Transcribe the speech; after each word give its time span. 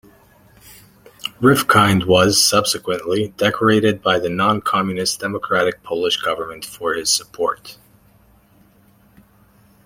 Rifkind 1.41 2.05
was, 2.07 2.43
subsequently, 2.43 3.35
decorated 3.37 4.01
by 4.01 4.17
the 4.17 4.29
non-communist 4.31 5.19
democratic 5.19 5.83
Polish 5.83 6.17
Government 6.17 6.65
for 6.65 6.95
his 6.95 7.11
support. 7.11 7.77